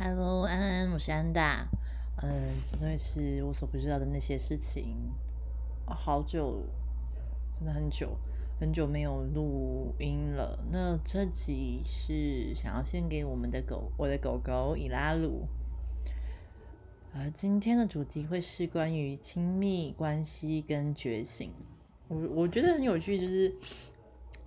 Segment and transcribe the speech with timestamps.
[0.00, 1.66] Hello，安安，我是安大。
[2.22, 4.94] 嗯，这位是我所不知道的那些事情。
[5.86, 6.62] 好久，
[7.52, 8.16] 真的很久，
[8.60, 10.56] 很久没有录音了。
[10.70, 15.48] 那这集是想要献给我们的狗，我的狗狗伊拉鲁。
[17.12, 21.52] 而今天的主题会是关于亲密关系跟觉醒。
[22.06, 23.52] 我我觉得很有趣，就是。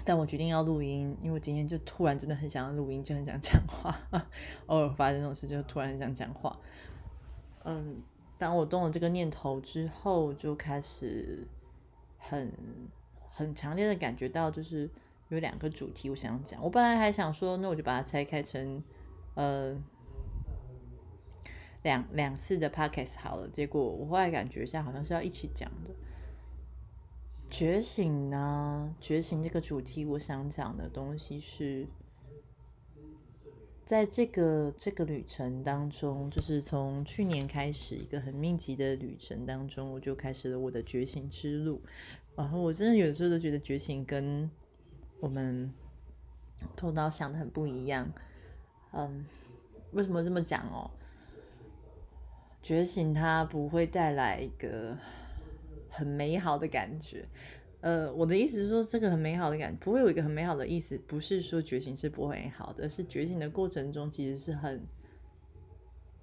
[0.03, 3.95] 但我决定要录音，因为我今天就突然真的很想要录音，就很想讲话。
[4.67, 6.57] 偶尔发生这种事，就突然很想讲话。
[7.63, 8.01] 嗯，
[8.37, 11.47] 当我动了这个念头之后，就开始
[12.17, 12.51] 很
[13.29, 14.89] 很强烈的感觉到，就是
[15.29, 16.61] 有两个主题我想要讲。
[16.63, 18.83] 我本来还想说，那我就把它拆开成
[19.35, 19.75] 呃
[21.83, 23.47] 两两次的 podcast 好了。
[23.49, 25.91] 结果我后来感觉一下，好像是要一起讲的。
[27.51, 28.95] 觉醒呢？
[29.01, 31.85] 觉醒这个主题，我想讲的东西是，
[33.85, 41.81] 在这个这个旅程当中，就是从去年开始一个很密集的旅程当中，我就开始了我的觉醒之路。
[42.37, 44.49] 然后我真的有时候都觉得觉醒跟
[45.19, 45.73] 我们
[46.77, 48.09] 头脑想的很不一样。
[48.93, 49.25] 嗯，
[49.91, 50.89] 为什么这么讲哦？
[52.63, 54.97] 觉醒它不会带来一个。
[55.91, 57.27] 很美好的感觉，
[57.81, 64.81] 呃，我的意思是说，这个很美好的感不会有一个很美好的意思，不是说觉醒是不会好的，而是觉醒的过程中其实是很，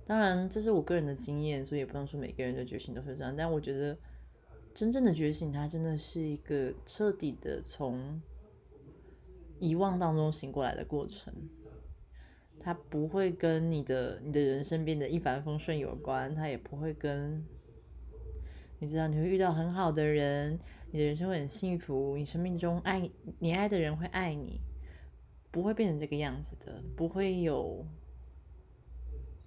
[0.06, 3.96] 当然这是我个人的经验，所以也不能说每个人的觉醒都是这样，但我觉得
[4.74, 8.22] 真正的觉醒，它真的是一个彻底的从
[9.60, 11.30] 遗忘当中醒过来的过程，
[12.58, 17.44] 它不会跟你的你的人生变得一帆风顺有关，它也不会跟。
[18.80, 20.58] 你知道你会遇到很好的人，
[20.92, 24.60] 你的人生会很幸福，你生命中爱你爱的人会爱你，
[25.50, 27.84] 不会变成这个样子的，不会有，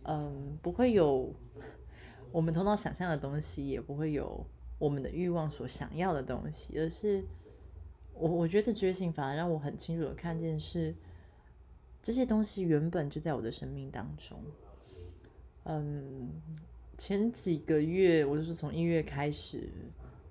[0.04, 1.34] 嗯，不会有
[2.32, 4.46] 我们头脑想象的东西，也不会有
[4.78, 7.24] 我们的欲望所想要的东西，而是
[8.14, 10.94] 我我觉得觉醒反而让我很清楚的看见是
[12.04, 14.44] 这些东西原本就在我的生命当中，
[15.64, 16.30] 嗯。
[17.04, 19.68] 前几个月，我就是从一月开始，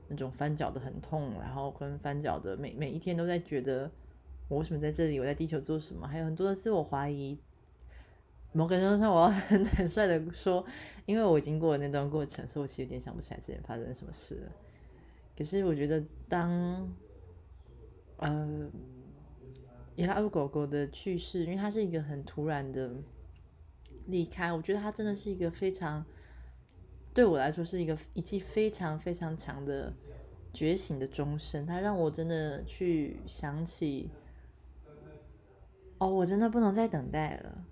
[0.06, 3.90] 那种翻脚的很痛，然后跟翻脚的每每一天都在觉得
[4.46, 7.36] 我为什么在这里，我在地球做什么，还有很多的自我怀疑。
[8.52, 10.64] 某个程度上，我要很坦率的说，
[11.06, 14.52] 因为我经过了那段过程，所以我其实有点想不起来之前发生什么事了。
[15.36, 16.88] 可是我觉得，当
[18.18, 18.70] 呃，
[19.96, 22.92] 伊拉布狗狗的去世，因为它是一个很突然的
[24.06, 26.06] 离开，我觉得它真的是一个非常。
[27.12, 29.92] 对我来说是一个一记非常非常强的
[30.52, 34.08] 觉醒的钟声，它让我真的去想起，
[35.98, 37.64] 哦，我真的不能再等待了。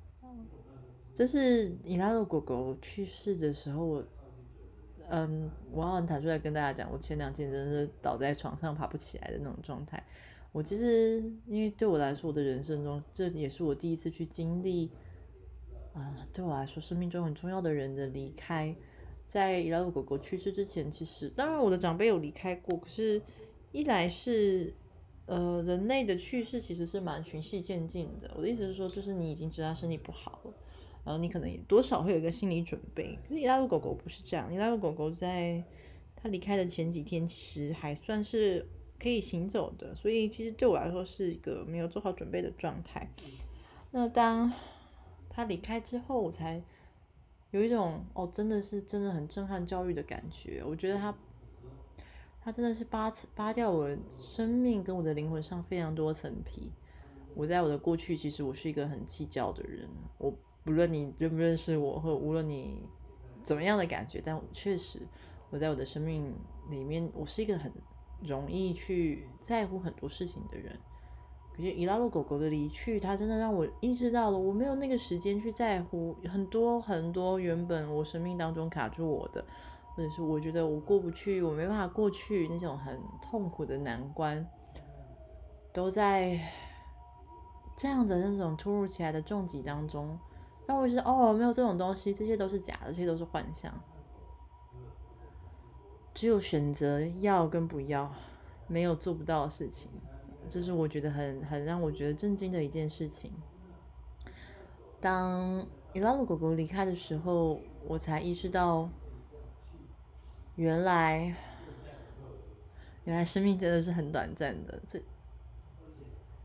[1.14, 4.04] 就是伊拉洛狗狗去世的时候，我，
[5.08, 10.04] 嗯，我很坦率跟大家讲，我前两天真的是倒在床上爬不起来的那种状态。
[10.52, 14.90] 我其实因为对我来说，我的人生中这也是我第一次去经历，
[15.92, 18.74] 啊，对我来说生命中很重要的人的离开。
[19.28, 23.20] 在伊拉鲁狗狗去世之前，其实当然我的长辈有离开过，可是，
[23.72, 24.72] 一来是，
[25.26, 28.30] 呃，人类的去世其实是蛮循序渐进的。
[28.34, 30.54] 我的意思是说，就是你已经知道身体不好了，
[31.04, 33.18] 然后你可能也多少会有一个心理准备。
[33.28, 35.62] 可是伊拉鲁狗狗不是这样，伊拉鲁狗狗在
[36.16, 38.66] 它离开的前几天，其实还算是
[38.98, 43.12] 可以行走的，所以其实对我来说是一个没有做好准备的状态。
[43.90, 44.50] 那当
[45.28, 46.62] 它离开之后，我才。
[47.50, 50.62] 有一种哦，真的是真的很震撼教育的感觉。
[50.64, 51.14] 我觉得他，
[52.40, 53.88] 他真的是扒扒掉我
[54.18, 56.70] 生命跟我的灵魂上非常多层皮。
[57.34, 59.88] 我在我的过去，其实我是一个很计较的人。
[60.18, 62.82] 我不论你认不认识我，或无论你
[63.44, 65.00] 怎么样的感觉，但确实
[65.50, 66.34] 我在我的生命
[66.68, 67.72] 里面，我是一个很
[68.20, 70.78] 容易去在乎很多事情的人。
[71.58, 79.44] 可是伊拉洛狗狗的离去，它真的让我意识到了，我没有那个时间去在乎很多很多原本我生命当中卡住我的，
[79.96, 84.48] 或者是我觉得我过不去，我没办法过去那种很痛苦的难关，
[85.72, 86.38] 都在
[87.76, 90.16] 这样的那种突如其来的重疾当中，
[90.64, 93.74] 让我觉得哦，没有这种东西，这些都是假的，这些都是幻象，
[96.14, 98.12] 只有选择要跟不要，
[98.68, 99.90] 没有做不到的事情。
[100.48, 103.30] 这是我觉得很很让我觉得震惊的一件事情。
[105.00, 108.88] 当伊拉鲁狗狗离开的时候，我才意识到，
[110.56, 111.34] 原来
[113.04, 114.80] 原来生命真的是很短暂的。
[114.90, 115.00] 这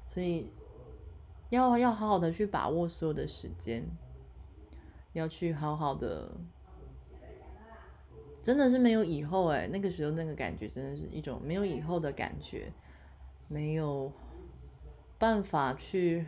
[0.05, 0.51] 所以
[1.49, 3.83] 要要好好的去把握所有的时间，
[5.13, 6.31] 要去好好的，
[8.43, 12.71] 真的是没有以后哎，那个时候那个感觉真的是一种没有以后的感觉，
[13.47, 14.11] 没有
[15.17, 16.25] 办法去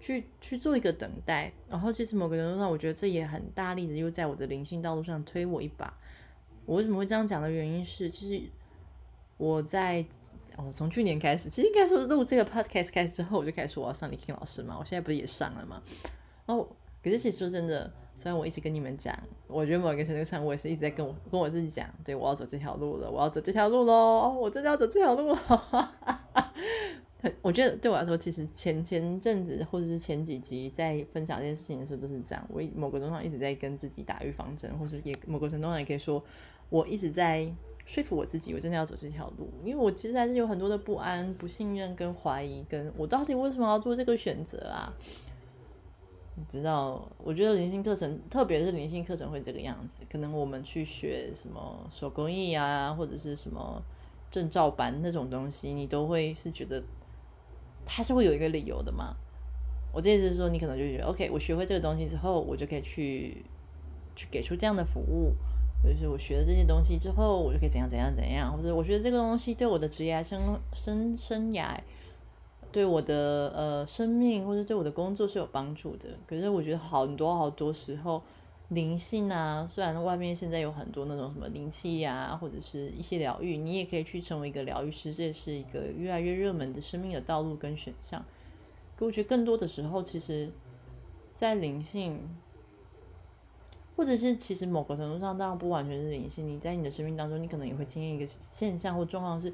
[0.00, 1.52] 去去做一个等待。
[1.68, 5.92] 然后其实某个程度上，我觉得这也很大力的又在我的灵性道路上推我一把。
[6.66, 8.50] 我为什么会这样讲的原因是，其实
[9.36, 10.04] 我在。
[10.56, 14.76] 我从去年开始，其实应该说录这个 podcast 开始之后，我就开始说我要上李听老师嘛。
[14.78, 15.82] 我现在不是也上了吗？
[16.44, 16.68] 然后，
[17.02, 25.94] 可是其实说真的，虽然我一直跟你们讲，我觉得某一个程度上，我也是一直在跟我跟我自己讲，对我要走这条路了，我要走这条路喽，我真的要走这条路了。
[27.40, 32.46] 我觉得对我来说，其实前前阵子或者是前几集在分享这件事情的时候都是这样。
[32.50, 36.22] 我某个程度上一直在跟自己打预防针，或者也某个程度上也可以说，
[36.68, 37.50] 我一直在。
[37.86, 44.92] 说服我自己，我真的要走这条路，因为我其实还是有很多的不安、不信任跟怀疑，跟我到底为什么要做这个选择啊？
[46.36, 49.98] 你知道，我觉得灵性课程，特别是灵性课程会这个样子。
[50.10, 53.82] 可能我们去学什么手工艺啊，或者是什么
[54.30, 56.82] 证照班那种东西，你都会是觉得
[57.84, 59.16] 它是会有一个理由的嘛？
[59.92, 63.44] 我这意思是说，你可能就觉得，OK，我学会这个东西之后，我就可以去
[64.14, 65.34] 去给出这样的服务。
[65.82, 71.74] 就是我学了这些东西之后，我就可以怎样怎样怎样，或者我觉得这个东西对我的职业生生生涯，
[72.72, 76.08] 对我的呃生命或者对我的工作是有帮助的。
[76.26, 78.22] 可是我觉得很多好多时候，
[78.68, 88.24] 灵性啊，虽然外面现在有很多那种什么灵气呀，或者是一些疗愈，你也可以去成为一个疗愈师，这是一个越来越热门的生命的道路跟选项。
[88.96, 90.50] 可我觉得更多的时候，其实，
[91.34, 92.20] 在灵性。
[93.96, 96.48] 或者是其实某个程度上，当然不完全是灵性。
[96.48, 99.52] 你在你的生命当中，你可能也会经历一个现象或状况，是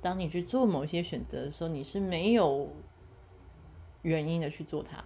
[0.00, 2.68] 当你去做某些选择的时候，你是没有
[4.02, 5.04] 原因的去做它。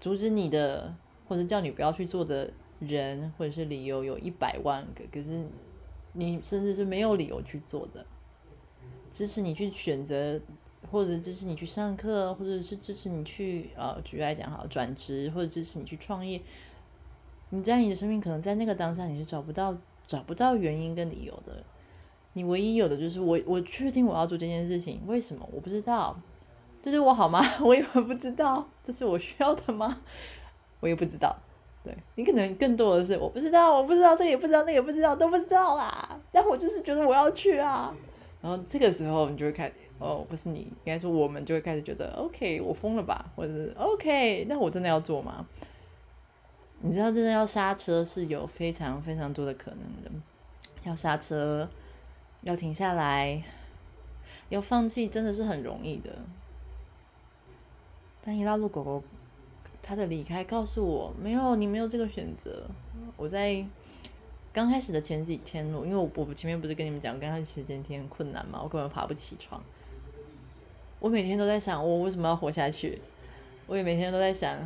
[0.00, 0.94] 阻止你的
[1.26, 5.44] 或者叫你不要去做的人或者是理由有一百万个，可是
[6.12, 8.04] 你甚至是没有理由去做的。
[9.10, 10.38] 支持你去选择，
[10.90, 16.40] 或者支持你去上课，或者是支持你去呃，举例来讲好转职，或者支持你去创业。
[17.48, 19.74] 你在你的生命可能在那个当下你是找不到
[20.06, 21.64] 找不到原因跟理由的，
[22.36, 26.14] 你唯一有的就是我我确定我要做这件事情，为什么我不知道？
[26.84, 27.40] 这是我好吗？
[27.64, 30.02] 我也不知道，这是我需要的吗？
[30.80, 31.34] 我也不知道。
[31.82, 36.20] 对你可能更多的是我不知道，我不知道，这也不知道，那也不知道，都不知道啦。
[36.30, 37.94] 但我就是觉得我要去啊。
[38.42, 43.24] 然后这个时候你就会开哦，不是你应该说我们就会开始觉得 OK，我疯了吧？
[43.34, 45.46] 或者是 OK，那我真的要做吗？
[46.80, 50.10] 你知道，真的要刹车是有非常非常多的可能的。
[50.84, 51.68] 要刹车，
[52.46, 53.42] 要停下来，
[54.50, 56.16] 要放弃，真的是很容易的。
[58.24, 59.02] 但一拉路狗狗
[59.82, 62.68] 它的离开告诉我，没有，你没有这个选择。
[63.16, 63.66] 我在
[64.52, 69.60] 刚开始的前几天，因为我我前面不是跟你们讲，刚开始前几天困难嘛，我根本爬不起床。
[71.00, 73.00] 我每天都在想，我为什么要活下去？
[73.66, 74.56] 我也每天都在想。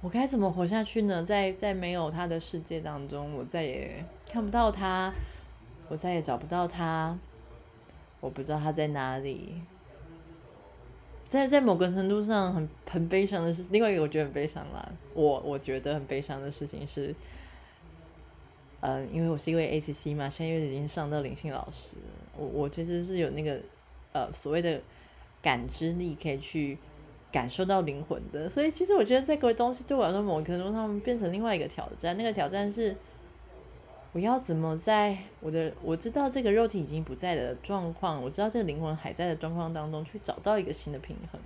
[0.00, 1.22] 我该怎么活下去呢？
[1.22, 5.12] 在在没有他的世界当中，我再也看不到他，
[5.88, 7.18] 我再也找不到他，
[8.20, 9.54] 我不知道他在哪里。
[11.28, 14.88] 在在某个程度上，很很悲伤的是，另外一个我觉得很悲伤啦。
[15.14, 17.14] 我我觉得很悲伤的事情是，
[18.80, 21.96] 呃，因为我是一位 ACC 嘛，现在又已经上到灵性老师，
[22.36, 23.60] 我我其实是有那个
[24.12, 24.80] 呃所谓的
[25.42, 26.78] 感知力，可以去。
[27.30, 32.16] 感受到灵魂的，所以其实我觉得这个东西对我来说，某个程度上变成另外一个挑战。
[32.16, 32.96] 那个挑战是，
[34.18, 41.40] 我要怎么在我的我知道这个肉体已经不在的状况，我知道这个灵魂还在的状况当中，去找到一个新的平衡。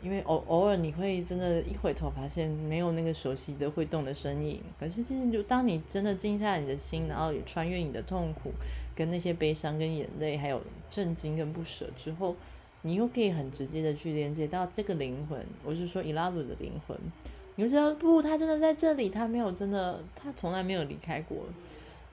[0.00, 4.62] 因为偶偶尔你会真的，一回头发现没有那个熟悉的会动的身影。
[4.80, 8.50] 可是其实就当你真的静下你的心，然后也穿越你的痛苦，
[8.96, 12.34] 跟那些悲伤、跟眼泪，还有震惊跟不舍之后。
[12.80, 16.96] 你又可以很直接的去连接到这个灵魂，我是说伊拉鲁的灵魂，
[17.60, 21.38] 你知道不，他真的在这里，他没有真的，他从来没有离开过。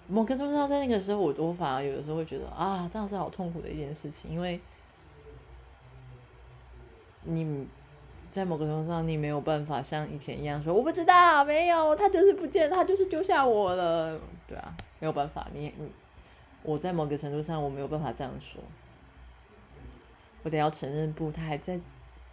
[0.08, 4.60] 某个程度上，在那个时候，我我反而有的时候会觉得啊，这样是好痛苦的一件事情，因为
[7.26, 7.68] 你
[8.32, 15.88] 在某个程度上，你没有办法像以前一样说我不知道，没有，他就是不见，他就是丢下我了，对啊，没有办法，你你
[16.64, 18.60] 我在某个程度上我没有办法这样说。
[20.42, 21.80] 我得要承认，不，他还在，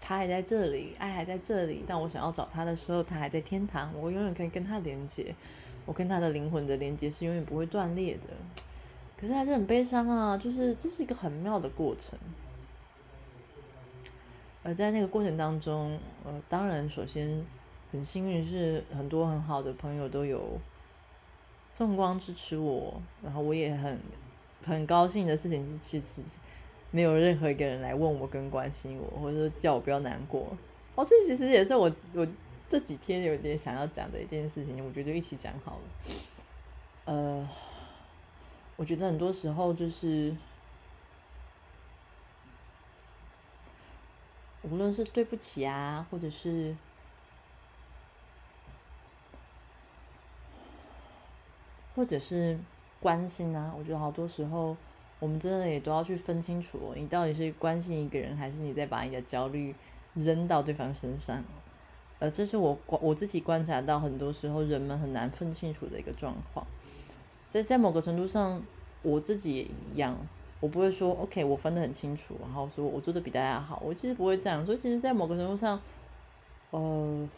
[0.04, 1.84] 他还在这里，爱还在这里。
[1.86, 3.90] 但我想要找他的时候，他还在天堂。
[3.98, 5.32] 我永远可以跟他连接，
[5.86, 8.22] 我跟他的灵魂的连接是永远不会断裂的。
[9.16, 12.18] 可是还是很悲伤啊，就是这是一个很妙的过程。
[14.64, 17.44] 而在那个过程当中，呃，当然首先
[17.92, 20.58] 很幸运是很多很好的朋友都有
[21.72, 23.98] 送光支持我，然后我也很
[24.64, 26.22] 很高兴的事情是，其实
[26.92, 30.56] 没有任何一个人来问我跟关心我，或者说叫我不要难过。
[30.94, 32.24] 哦，这其实也是我我
[32.68, 36.14] 这几天有点想要讲的一件事情，我觉得一起讲好了。
[37.06, 37.48] 呃，
[38.76, 40.32] 我觉得很多时候就是。
[44.64, 46.76] 无论是对不起啊，或者是，
[51.96, 52.56] 或者是
[53.00, 54.76] 关心啊，我觉得好多时候，
[55.22, 59.72] 我们真的也都要去分清楚，你到底是关心一个人，还是你在把你的焦虑
[60.14, 61.40] 扔到对方身上。
[62.18, 66.66] 呃，这是我我自己观察到，很多时候人们很难分清楚的一个状况。
[67.46, 68.60] 在在某个程度上，
[69.02, 69.62] 我自己也
[69.94, 70.18] 一样。
[70.58, 73.80] 我不会说 OK，我分得很清楚，然后说我做的比大家好。
[73.84, 75.80] 我其实不会这样，所以其实，在某个程度上，
[76.72, 77.28] 呃，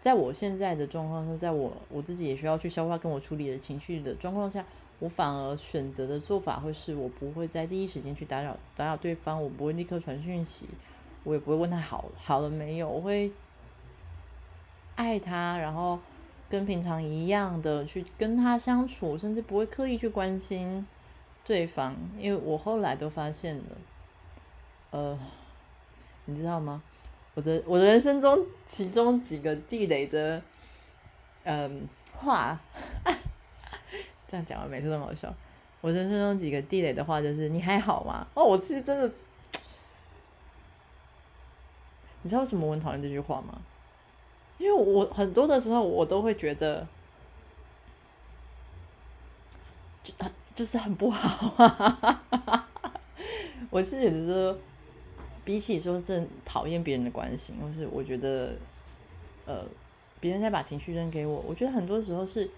[0.00, 4.64] 在我现在的状况下，在我我自己也需要去消化跟我处理的情绪的状况下，
[5.00, 10.66] 我反而选择的做法会是我不会在第一时间去打扰打扰对方，我不会立刻传讯息，
[11.24, 13.32] 我也不会问他好好了没有，我会
[14.94, 15.98] 爱他，然后
[16.48, 20.86] 跟平常一样的去跟他相处，甚至不会刻意去关心。
[21.42, 23.64] 对方，因为我后来都发现了，
[24.90, 25.18] 呃，
[26.26, 26.82] 你知道吗？
[27.34, 30.40] 我的我的人生中，其中几个地雷的，
[31.44, 32.60] 嗯，话，
[34.30, 35.34] 这样讲完每次都好笑。
[35.80, 38.24] 我人生中几个地雷的话，就是你还好吗？
[38.34, 39.10] 哦，我其实真的，
[42.22, 43.60] 你知道为什么我很讨厌这句话吗？
[44.58, 46.86] 因为我很多的时候，我都会觉得，
[50.04, 50.14] 就
[50.54, 52.68] 就是很不好啊！
[53.70, 54.58] 我是觉得说，
[55.44, 58.52] 比起说是讨厌别人的关心，或是我觉得，
[59.46, 59.64] 呃，
[60.20, 62.50] 别人在把情绪扔给我，我觉得很多时候是，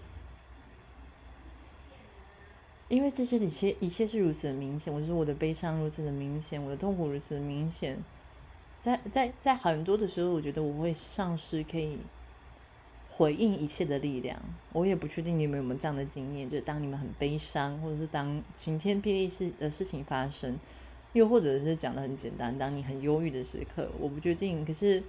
[2.93, 7.97] 因为这些一切一切是如此的明显，我是我的悲伤如此的明显，我的痛苦如此的明显，
[8.79, 11.97] 在在在很多的时候，我觉得我会丧失可以。
[13.15, 20.59] 回应一切的力量，我也不确定你们有没有这样的经验，就是当你们很悲伤，或者是当晴天霹雳事的事情发生，
[21.13, 24.65] 又或者是讲的很简单，当你很忧郁的时刻，我不确定。
[24.65, 25.03] 可是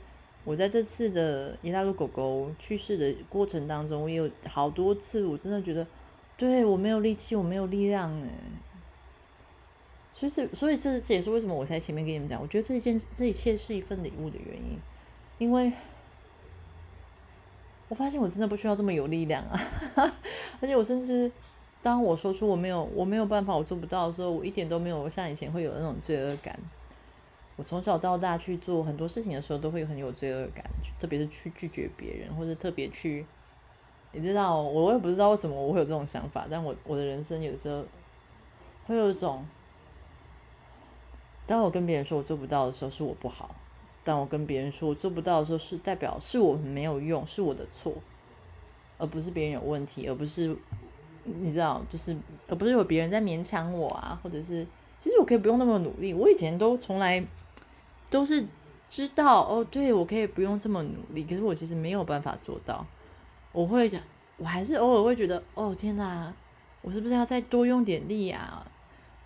[0.44, 5.86] 我在这次的伊拉路狗狗去世的过程当中，我也有好多次，我真的觉得，
[6.36, 8.28] 对我没有力气，我没有力量，哎，
[10.12, 14.78] 所以这，所以这这也是为什么我在前面跟你们讲，我觉得这一件这一切是一份礼物的原因，
[15.38, 15.72] 因为。
[17.86, 19.60] 我发现我真的不需要这么有力量啊！
[20.58, 21.30] 而且我甚至
[21.82, 26.58] 当我说出我没有我没有办法我做不到的时候，我一点都没有像以前会有那种罪恶感。
[27.56, 30.64] 我从小到大去做很多事情的时候，都会很有罪恶感，
[30.98, 33.26] 特别是去拒绝别人，或者特别去，
[34.14, 37.84] 你知道，我我也不知道为什么我会有这种想法，但我我的人生有时候
[38.86, 39.44] 会有一种，
[41.46, 43.54] 当我跟别人说我做不到的时候，是我不好。
[44.04, 47.92] 当我跟别人说我做不到的时候，是代表是我没有用，是我的错，
[48.98, 50.54] 而不是别人有问题，而不是
[51.24, 52.14] 你知道，就是
[52.46, 54.66] 而不是有别人在勉强我啊，或者是
[54.98, 56.12] 其实我可以不用那么努力。
[56.12, 57.24] 我以前都从来
[58.10, 58.46] 都是
[58.90, 62.86] 知道哦，对我可以不用这么努力，可是我其实没有办法做到。
[63.54, 64.02] 我会讲，
[64.36, 66.30] 我还是偶尔会觉得，哦天哪，
[66.82, 68.66] 我是不是要再多用点力啊？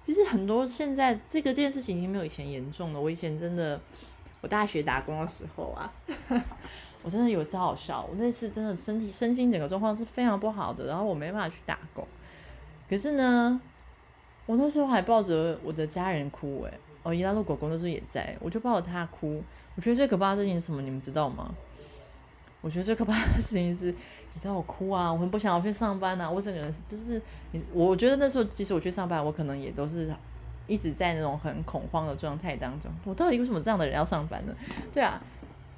[0.01, 3.01] 其实很多现在这个这件事情已经没有以前严重了。
[3.01, 3.81] 我以前真的。
[4.41, 5.93] 我大学打工的时候啊，
[7.03, 8.07] 我真的有一次好笑。
[8.09, 12.07] 我那次真的身体身心整个状况是非常不好的，然后我没办法去打工。
[12.89, 13.61] 可是呢，
[14.47, 19.43] 我那时候还抱着我的家人哭诶，哦，伊拉路狗狗那时候也在，我就抱着它哭。
[19.75, 20.81] 我觉得最可怕的事情是什么？
[20.83, 21.53] 你们知道吗？
[22.61, 27.21] 我觉得最可怕的事情是，你知道我哭啊，我很不想要去上班啊，我整个人就是
[27.53, 27.63] 你。
[27.73, 30.13] 我觉得那时候即使我去上班，我可能也都是。
[30.67, 34.55] 一直在那种很恐慌的状态当中，我到底为什么这样的人要上班呢？
[34.93, 35.19] 对啊，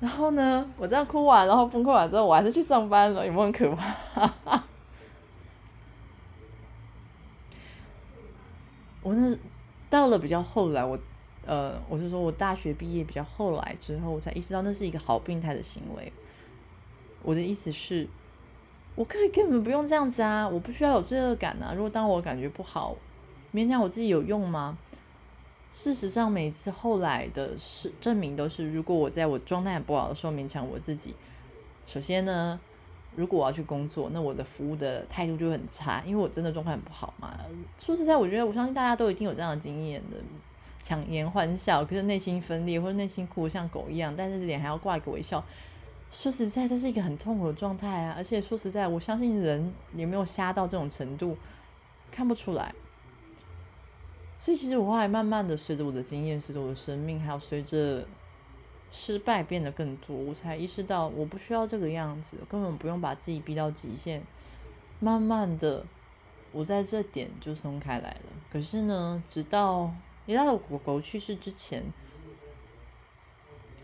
[0.00, 3.94] 然后呢，我这样哭完，然后崩溃完之后，我还是去上班了，有没有很可怕？
[9.00, 9.38] 我那
[9.88, 10.98] 到了比较后来，我
[11.46, 16.12] 呃，我是说我大学毕业比较后来之后，我才意识到那是一个好病态的行为。
[17.22, 18.08] 我的意思是，
[18.94, 21.72] 我可以根本不用这样子啊，我不需要有罪恶感啊。
[21.74, 22.96] 如果当我感觉不好。
[23.52, 24.78] 勉强我自己有用吗？
[25.72, 31.14] 事实上，每次后来的是证明都是，如果我在我状态不好的时候勉强我自己，
[31.86, 32.60] 首先呢，
[33.16, 37.38] 如果我要去工作，那我的服务的态度就很差，因为我真的状态很不好嘛。
[37.78, 40.16] 说实在，我觉得我相信大家都一定有这样的经验的。
[40.82, 45.44] 强颜欢笑，可是内心分裂或者内心哭像狗一样，但是脸还要挂一个微笑。
[46.10, 48.14] 说实在，这是一个很痛苦的状态啊！
[48.16, 51.36] 而且说实在，我相信人也没有瞎到这种程度，
[52.10, 52.74] 看不出来。
[54.38, 58.06] 所以其实我后来慢慢的随着我的经验，随着我的生命，还有随着
[58.90, 64.22] 失败变得更多，我才意识到我不需要这个样子，根本不用把自己逼到极限。
[64.98, 65.86] 慢慢的，
[66.50, 68.32] 我在这点就松开来了。
[68.50, 69.92] 可是呢，直到
[70.26, 71.84] 你拉的狗狗去世之前。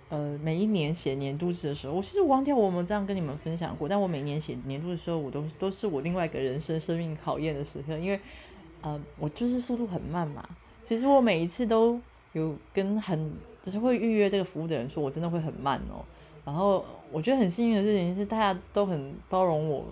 [0.09, 3.89] 呃，每一年写年度诗的时候，我其实忘掉我们这样跟你们分享过。
[3.89, 8.21] 但我每年写年度的时候，我都都是我另外一个人生生命考验的时刻，因为，
[8.83, 10.49] 呃，我就是速度很慢嘛。
[10.85, 12.01] 其实我每一次都
[12.35, 13.35] 有跟很
[13.65, 16.05] 只是会预约这个服务的人说，我真的会很慢哦。
[16.45, 19.85] 然后我觉得很幸运的事情是，大家都很包容我，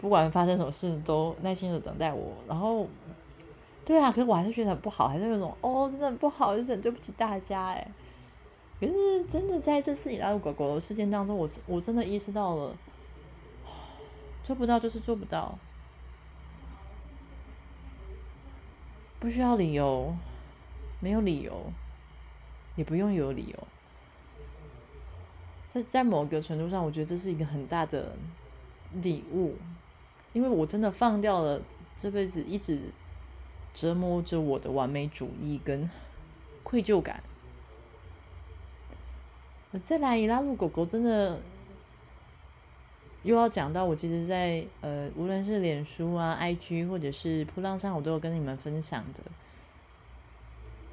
[0.00, 2.30] 不管发生什么事都耐心的等待我。
[2.46, 2.86] 然后，
[3.84, 7.88] 对啊，可是我还是觉得很不好，还是那种哦，真的很不好，就是很对不起大家哎。
[8.80, 12.76] 可是真的在这次以来狗狗的事件当中，我我真的意识到了，
[14.44, 15.58] 做不到就是做不到，
[19.18, 20.14] 不需要理由，
[21.00, 21.72] 没有理由，
[22.76, 23.66] 也不用有理由。
[25.74, 28.16] 在在某个程度上，我觉得这是一个很大的
[29.02, 29.56] 礼物，
[30.32, 31.60] 因为我真的放掉了
[31.96, 32.80] 这辈子一直
[33.74, 35.90] 折磨着我的完美主义跟
[36.62, 37.24] 愧疚感。
[39.84, 41.38] 再来，拉路狗狗真的
[43.22, 49.20] 又要讲到我，其实，在呃，无论是脸书啊、IG 或者是铺浪上，我都有跟你们分享的。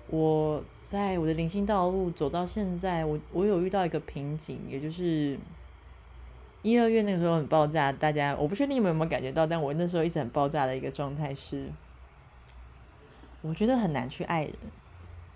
[0.08, 5.40] 我在我的灵性道路走到现在，我我有遇到一个瓶颈，也就是
[6.62, 11.72] 一二月那个时候很爆炸，大家我不确定你们有没有感觉到，但我那时候一直很爆炸的一个状态是，
[13.42, 14.54] 我觉得很难去爱人，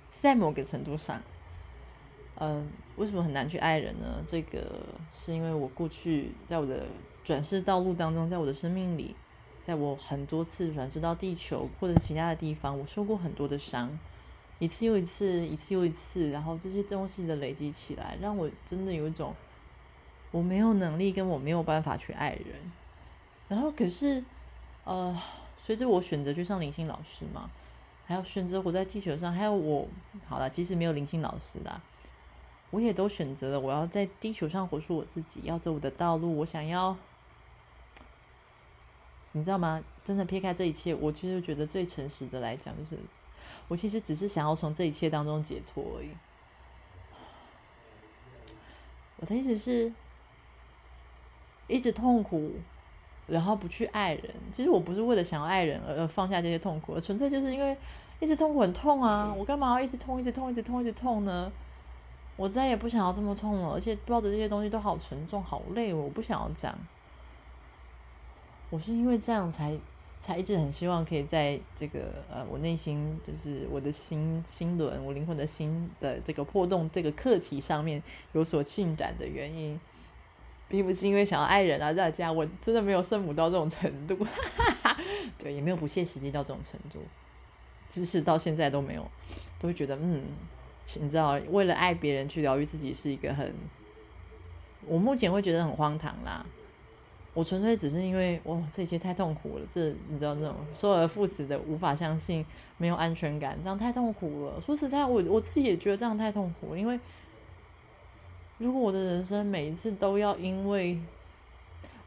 [0.09, 1.21] 在某个程度上。
[2.41, 2.69] 嗯，
[2.99, 4.21] 为什么很难去爱人呢？
[4.27, 6.85] 这个是因为我过去在我的
[7.23, 9.15] 转世道路当中，在我的生命里，
[9.61, 13.97] 在我很多次转世到地球或者其他的地方，我受过很多的伤，
[14.59, 19.33] 一次又一次，一次又一次，然后这些东西的累积起来，让我真的有一种
[20.31, 22.71] 我没有能力跟我没有办法去爱人。
[23.47, 24.21] 然后可是，
[24.83, 25.17] 呃，
[25.57, 27.49] 随着我选择去上灵性老师嘛，
[28.05, 29.87] 还有选择活在地球上，还有我
[30.27, 31.81] 好了，其实没有灵性老师啦。
[32.71, 36.37] 我也都选择了，我要在地球上活出我自己，要走我的道路。
[36.37, 36.95] 我想要，
[39.31, 39.83] 你知道吗？
[40.05, 42.97] 真的撇开这一切，我其实觉得最诚实的来讲，就是
[43.67, 46.09] 我其实只是想要从这一切当中解脱而已。
[49.17, 49.91] 我的意思是，
[51.67, 52.53] 一直痛苦，
[53.27, 54.33] 然后不去爱人。
[54.53, 57.75] 其实我不是为了想要爱人而放下这些痛苦，纯粹就是因为
[58.19, 59.33] 一直痛苦很痛啊！
[59.35, 61.51] 我干嘛要一直痛，一直痛，一直痛，一直痛呢？
[62.39, 66.73] 我再也不想要这么痛了，而且抱着这些东西都好沉重、好累，我不想要这样。
[68.69, 69.77] 我是因为这样才
[70.21, 79.77] 才一直很希望可以在这个呃，我内心就是我的心心轮、我灵魂的心的这个破洞这个课题上面有所进展的原因，
[80.69, 84.25] 并不是因为想要爱人啊，大家我真的没有圣母到这种程度，
[85.37, 86.99] 对，也没有不切实际到这种程度，
[87.89, 89.05] 知识到现在都没有，
[89.59, 90.23] 都会觉得嗯。
[90.95, 93.53] 你知道，为了爱别人去疗愈自己是一个很，
[94.87, 96.45] 我目前会觉得很荒唐啦。
[97.35, 99.65] 我纯粹只是因为哇，这一切太痛苦了。
[99.69, 102.43] 这你知道，那种周而复始的无法相信，
[102.77, 104.59] 没有安全感，这样太痛苦了。
[104.59, 106.75] 说实在，我我自己也觉得这样太痛苦。
[106.75, 106.99] 因为
[108.57, 110.99] 如果我的人生每一次都要因为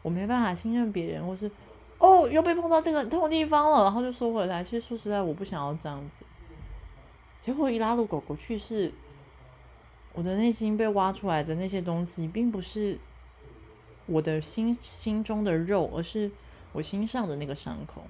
[0.03, 1.51] 我没办法信任别人，或是
[1.99, 6.25] 哦又被碰到这个痛地方了，然后就说回来，其实说实在，我不想要这样子。
[7.43, 8.93] 结果一拉路狗狗去世，
[10.13, 12.97] 我的内心被挖出来的那些东西，并不是
[14.07, 16.31] 我的心心中的肉，而是
[16.73, 18.05] 我心上的那个伤口。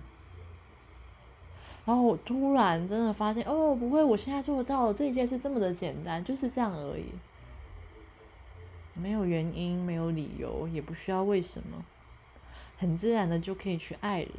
[1.87, 7.07] 然后我突然真的发现，哦，不会，我现在做到了，这一件事这么的简单，就是这样而已，
[8.93, 11.83] 没有原因，没有理由，也不需要为什么，
[12.77, 14.31] 很自然的就可以去爱人。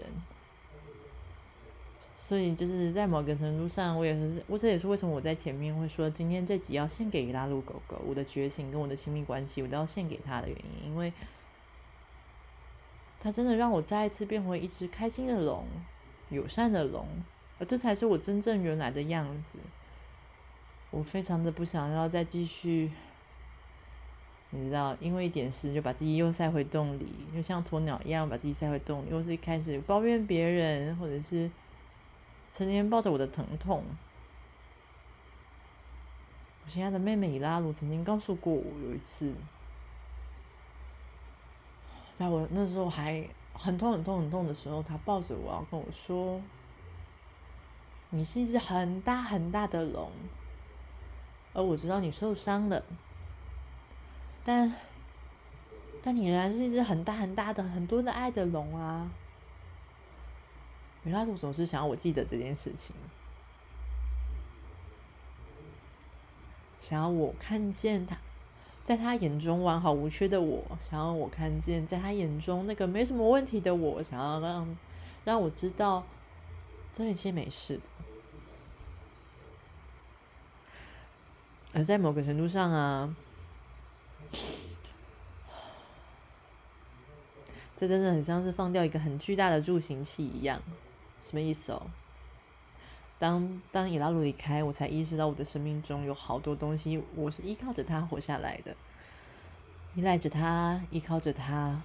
[2.25, 11.11] 所以就是在某个程度上，我也是，我这也是为什么我在前面会说今天这集要献给拉鲁狗狗，我的觉醒跟我的亲密关系，我都要献给他的原因，因为
[13.19, 15.65] 他真的让我再一次变回一只开心的龙，
[16.29, 17.05] 友善的龙，
[17.67, 19.59] 这才是我真正原来的样子。
[20.89, 22.89] 我非常的不想要再继续，
[24.51, 27.05] 你知道，因为一点事就把自己又塞回洞里，
[27.35, 31.51] 就像鸵鸟一样把自己塞回洞里，或是一开始抱怨别人，或者是。
[32.53, 33.83] 成天抱着我的疼痛，
[36.63, 39.33] 我亲爱的妹妹伊拉鲁曾经告诉过我，有一次，
[42.13, 46.39] 在我那时候还很痛很痛很痛的时候，她抱着我要跟我说
[48.11, 50.11] ：“你是一只很大很大的龙，
[51.53, 52.83] 而我知道你受伤了，
[54.45, 54.71] 但
[56.03, 59.09] 但你仍然是一只很大很大的、很多的爱的龙啊。”
[61.03, 62.95] 米拉鲁总是想要我记得这件事情，
[66.79, 68.17] 想要我看见他，
[68.85, 74.77] 在他眼中完好无缺的我，想要我看见在他眼中那个没什么问题的我，想要让
[75.25, 76.05] 让我知道
[76.93, 77.83] 这一切没事的。
[81.73, 83.13] 而在某个程度上啊，
[87.75, 90.61] 这真的很像是放掉一个很巨大的助行器一样。
[91.23, 91.87] 什么意思哦？
[93.17, 98.75] 当当伊拉鲁离开，我才意识到我的生命中有好多东西，我是依靠着他活下来的，
[99.95, 101.81] 依赖着他，依靠着他，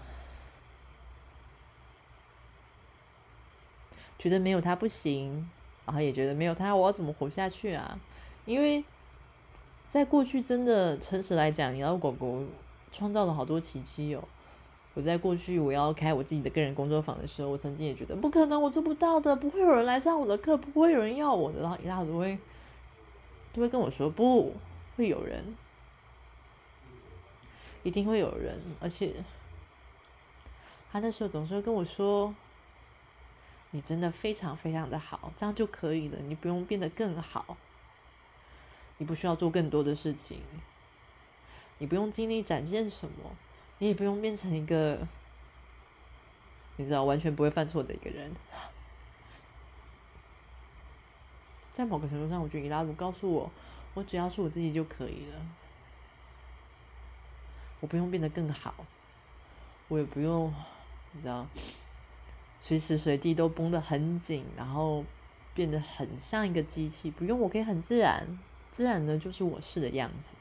[4.19, 5.49] 觉得没有他不行，
[5.87, 8.01] 然后也觉得没有他我要怎么活下去啊？
[8.45, 8.83] 因为
[9.89, 12.45] 在过去，真的诚实来讲，伊拉狗狗
[12.91, 14.27] 创造了好多奇迹哦。
[14.95, 21.61] 我在过去我要开我自己的个人工作坊的时候，我曾经也觉得不可能，我做不到的，不会有人来上我的课，不会有人要我的。
[21.61, 22.37] 然后一大都会
[23.53, 24.57] 都会跟我说，不
[24.97, 25.55] 会有人，
[27.85, 28.61] 一定会有人。
[28.81, 29.15] 而且
[30.91, 32.35] 他那时候总是会跟我说
[33.71, 37.57] ：“你真的非常非常的好，这样就可以了，你不用变得更好，
[38.97, 40.41] 你不需要做更多的事情，
[41.79, 43.37] 你不用尽力展现什么。”
[43.79, 45.07] 你也不用变成一个，
[46.77, 48.33] 你知道完全不会犯错的一个人。
[51.73, 53.49] 在某个程度上，我觉得伊拉鲁告诉我，
[53.95, 55.41] 我只要是我自己就可以了，
[57.79, 58.75] 我不用变得更好，
[59.87, 60.53] 我也不用，
[61.13, 61.47] 你知道，
[62.59, 65.05] 随时随地都绷得很紧，然后
[65.55, 67.13] 变得很像一个机器。
[67.13, 68.41] 不用，我可以很自然，
[68.73, 70.35] 自然的就是我是的样子，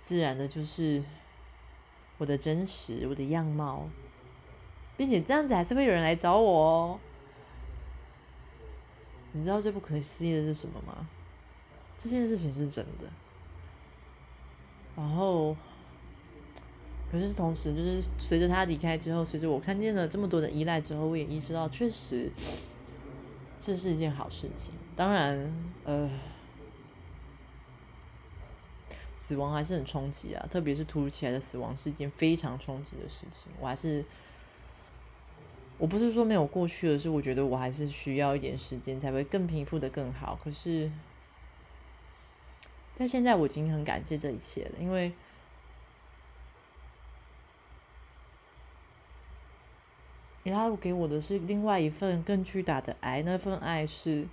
[0.00, 1.04] 自然的就是。
[2.18, 3.88] 我的真实，我的样貌，
[4.96, 7.00] 并且这样子还是会有人来找我哦。
[9.32, 11.06] 你知道最不可思议的是什么吗？
[11.98, 13.06] 这件事情是真的。
[14.96, 15.54] 然后，
[17.10, 22.32] 可是同时，就是随着他离开之后，随着我看见了这么多的依赖之后，我也意识到，确实
[23.60, 24.72] 这是一件好事情。
[24.94, 25.52] 当然，
[25.84, 26.08] 呃。
[29.26, 33.50] 死亡还是很冲击啊，特别是突如其来的死亡是一件非常冲击的事情。
[33.58, 34.04] 我还是，
[35.78, 40.38] 我不是说没有过去，而是我觉得我还是需要一点时间才会更平复的更好。
[40.44, 40.92] 可是，
[42.96, 45.12] 但现在我已经很感谢这一切了，因为，
[50.44, 54.28] 伊拉给我的是另外一份更巨大的爱，那份爱是。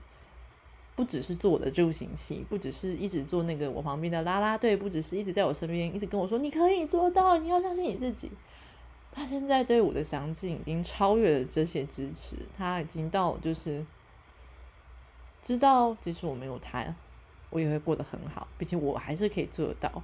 [0.95, 8.31] 不只是做我的助行器，不只是一直做那个我旁边的啦啦队，不只是一直在我身边，一直跟我说你可以做到，你要相信你自己。
[9.11, 13.85] 他现在对我的相信已经超越了这些支持，他已经到就是
[15.41, 16.95] 知道，即使我没有他，
[17.49, 20.03] 我也会过得很好，并且我还是可以做得到。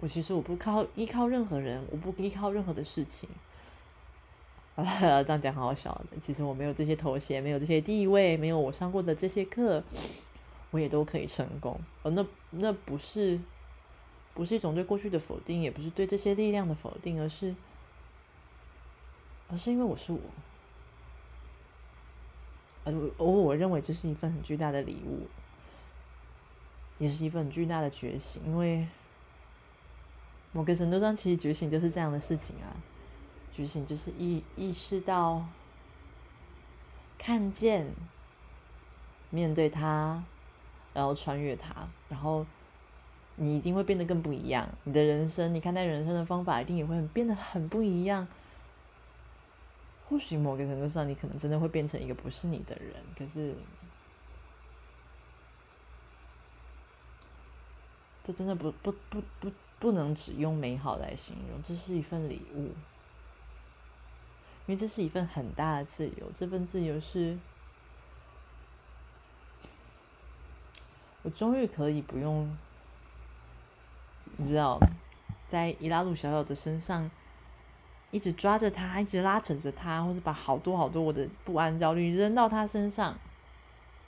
[0.00, 3.28] 我其实我不靠依靠任何人，我不依靠任何的事情。
[5.24, 6.16] 这样讲好好笑的。
[6.22, 9.82] 其实我没有这些头衔，没有这些地位，没有我上过的这些课，
[10.70, 11.80] 我也都可以成功。
[12.02, 13.40] 哦，那那不是
[14.34, 17.56] 不是一种对过去的否定，也不是对这些力量的否定，而是
[19.50, 20.20] 而是因为我是我。
[22.84, 25.26] 而而我认为这是一份很巨大的礼物，
[26.98, 28.40] 也是一份很巨大的觉醒。
[28.46, 28.86] 因为
[30.52, 32.76] 某个程度上，其实觉醒就是这样的事情啊。
[33.58, 35.44] 觉醒就是意意识到、
[37.18, 37.92] 看见、
[39.30, 40.22] 面对它，
[40.94, 42.46] 然后穿越它，然后
[43.34, 44.68] 你一定会变得更不一样。
[44.84, 48.28] 你的人生，你看待人生的方法一定也会变得很不一样。
[50.08, 52.94] 或许某个程度上，你可能真的会变成一个不是你的人。
[53.18, 53.56] 可是，
[58.22, 62.70] 这真的不不不不不能只用美好来形容，这是一份礼物。
[64.68, 67.38] 因为这是一份很大的自由，这份自由是，
[71.22, 72.54] 我终于可以不用，
[74.36, 74.78] 你知道，
[75.48, 77.10] 在伊拉鲁小小的身上
[78.10, 83.18] 一直抓着他，一直拉扯着他，或者把好多好多我的不安、焦虑扔到他身上，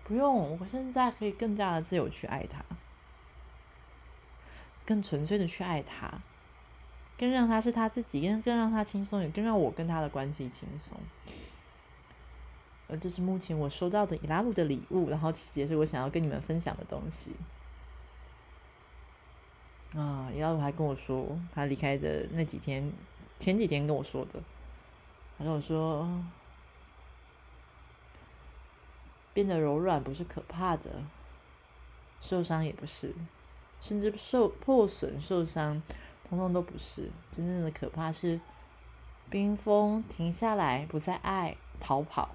[0.05, 2.63] 不用，我现在可以更加的自由去爱他。
[4.85, 6.21] 更纯粹的去爱他，
[7.21, 10.97] 更让他是他自己，更更让他轻松，也更让我跟他的关系轻松。
[12.87, 17.33] 呃，这是目前我收到的伊拉鲁的礼物，然后其实也是我想要跟你们分享的东西。
[19.95, 22.91] 啊，伊拉鲁还跟我说，他离开的那几天，
[23.39, 24.41] 前几天跟我说的，
[25.37, 26.09] 他跟我说，
[29.35, 31.03] 变得柔软不是可怕的，
[32.23, 33.15] 受伤也不是，
[33.83, 35.83] 甚至受破损、受伤，
[36.31, 37.11] 通通都不是。
[37.31, 38.41] 真正的可怕是
[39.29, 42.31] 冰封，停下来，不再爱，逃跑。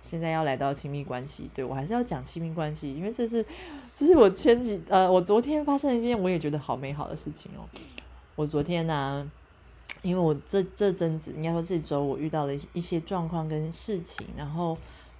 [0.00, 3.44] 现在要来到亲密关系，对我还是要讲亲密关系，因为这是
[3.94, 7.68] 这是我前几呃，我昨天发生一件我也觉得好美好的事情哦。
[8.34, 9.30] 我昨天呢，
[10.00, 14.78] 因为我这这阵子应该说这周我遇到了一些状况跟事情，然后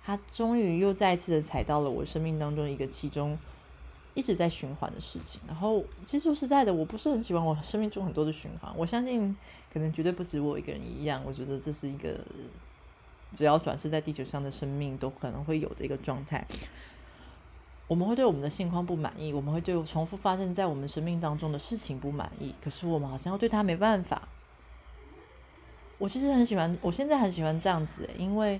[0.08, 3.36] 他终于又再一次的踩到了我生命当中一个其中
[4.14, 5.38] 一直在循环的事情。
[5.46, 9.36] 然后其实说实在的，我不是很喜欢我生命中很多的循环，我相信
[9.70, 12.18] 可能绝对不止我一个人一样，我觉得这是一个。
[13.34, 16.46] 只要转世在地球上的生命都可能会有的一个状态，
[17.86, 24.26] 我们会对我们的现况不满意，我们会对重复发生在我们生命当中的事情不满意，可是我们好像要对他没办法。
[25.98, 28.58] 我其实很喜欢，我现在很喜欢这样子，因为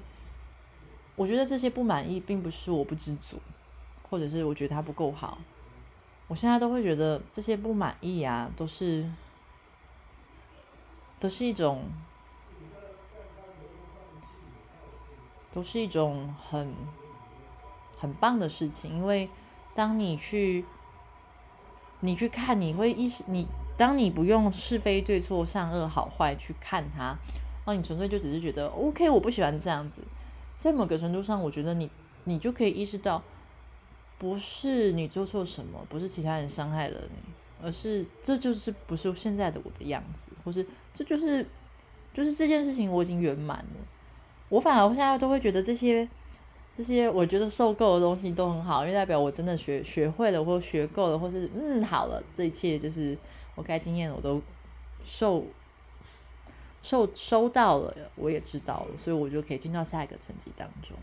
[1.19, 3.37] 我觉得这些不满意并不是我不知足，
[4.09, 5.37] 或者是我觉得他不够好，
[6.29, 9.11] 我现在都会觉得这些不满意啊，都是
[11.21, 11.83] 都是一种。
[15.51, 16.73] 都是一种很
[17.99, 19.29] 很棒的事情，因为
[19.75, 20.65] 当你去
[22.01, 27.17] 你去看，你会意识你，当你不用是非对错、善恶好坏去看它，
[27.65, 30.03] 那你纯粹就只是觉得 OK，我不喜欢这样子。
[30.59, 31.89] 在某个程度上，我觉得你
[32.25, 33.23] 你就可以意识到，
[34.19, 41.47] 不是你做错什么，不是其他人伤害了你，而是这就是不是现在的我的样子，或是这就是
[42.13, 43.87] 就是这件事情我已经圆满了。
[44.49, 46.09] 我反而现在都会觉得这些
[46.77, 53.17] 这些我觉得受够的东西都很好，因为代表我真的学学会了，或学够了，或是嗯好了，这一切就是
[53.55, 54.43] 我该经验我都
[55.05, 55.45] 受
[56.83, 60.97] 受收到了，我也知道了，所以我就可以进到下一个层级当中。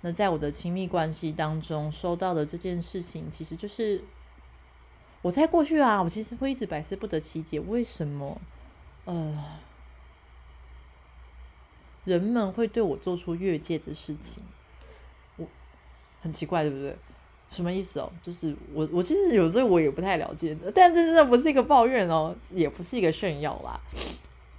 [0.00, 4.02] 那在我的亲密关系当中收到的这件事情，其实就是
[5.22, 8.40] 我在过去啊，我其实会一直百思不得其解，为什么
[9.04, 9.44] 呃。
[12.06, 14.42] 人们会对我做出越界的事情，
[15.36, 15.46] 我
[16.22, 16.96] 很奇怪，对不对？
[17.50, 18.10] 什么意思哦？
[18.22, 23.78] 就是我，我其实有时候我也不太了解，但这真的不是一个抱怨哦，也不是一个炫耀啦，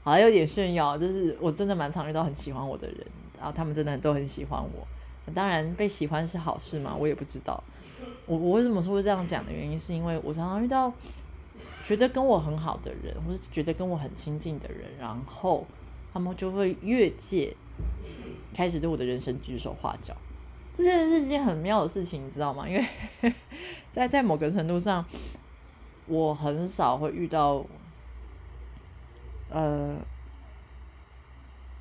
[0.04, 0.98] 好像有点炫耀。
[0.98, 3.06] 就是我真的蛮常遇到很喜欢我的人，
[3.38, 4.88] 然后他们真的都很喜欢我。
[5.34, 6.96] 当然，被喜欢是好事嘛？
[6.96, 7.64] 我也不知道。
[8.26, 10.92] 我我为什么说会这样讲的原因，是因为我常常遇到
[11.86, 15.66] 觉得跟我很好的人，或是觉得跟我很亲近的人，然后。
[16.14, 17.56] 他们就会越界，
[18.54, 20.14] 开始对我的人生指手画脚。
[20.76, 22.68] 这件事是一件很妙的事情，你知道吗？
[22.68, 23.34] 因为
[23.94, 25.06] 在 在某个程度上，
[26.08, 27.66] 我很少会遇到
[29.52, 29.96] 呃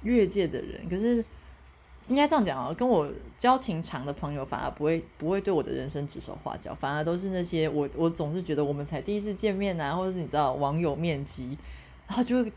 [0.02, 0.88] 越界的人。
[0.88, 1.24] 可是
[2.08, 11.56] 应该这样讲啊，跟我交情长的朋友，反而不会不会对我的人生指手画脚，反而都是那些我我总是觉得我们才第一次见面啊，或者是你知道网友面基，
[12.06, 12.52] 然后就会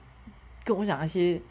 [0.63, 1.41] 跟我讲一些。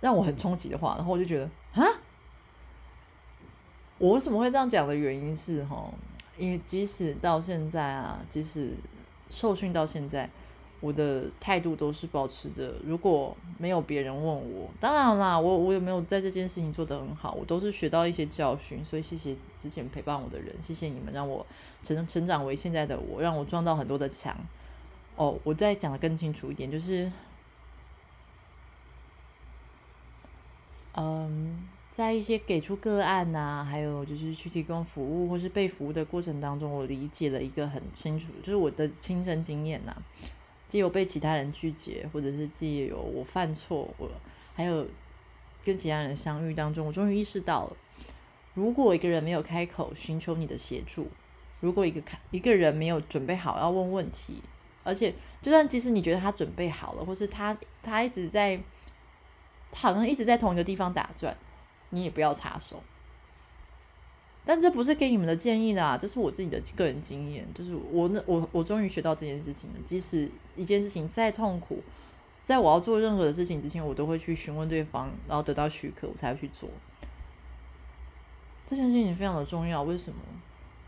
[0.00, 1.84] 让我很冲击的话，然后我就觉得啊，
[3.98, 5.92] 我为什么会这样讲的原因是哈，
[6.36, 8.76] 因为即使到现在啊，即使
[9.28, 10.30] 受训到现在，
[10.80, 21.44] 我的态度都是保持着，如果没有别人问我，当然啦，我我有没有在这件事情做得很好，我都是学到一些教训，所以谢谢之前陪伴我的人，谢谢你们让我
[21.82, 24.36] 成成长为现在的我，让我撞到很多的墙。
[25.16, 27.10] 哦，我再讲的更清楚一点，就是。
[31.00, 39.96] 嗯，在一些给出个案呐，还有就是去提供服务或是被服务的过程当中，我理解了一个很清楚，就是我的亲身经验呐，
[40.68, 44.10] 既有被其他人拒绝，或者是既有我犯错，我
[44.54, 44.86] 还有
[45.64, 47.76] 跟其他人相遇当中，我终于意识到了，
[48.54, 51.08] 如果一个人没有开口寻求你的协助，
[51.60, 54.42] 如果一个看一个人没有准备好要问问题，
[54.84, 58.60] 而且就算即使你觉得他准备好了，或是他他一直在。
[59.70, 61.36] 他好像一直在同一个地方打转，
[61.90, 62.82] 你也不要插手。
[64.44, 67.46] 但这不是给你们的建议啦，这是我自己的个人经验。
[67.52, 69.76] 就是我那我我终于学到这件事情了。
[69.84, 71.82] 即使一件事情再痛苦、
[72.44, 76.70] 在我要做任何的事情之前，我都会去询问对方，然后得到许可，我才会去做。
[78.66, 80.18] 这件事情非常的重要，为什么？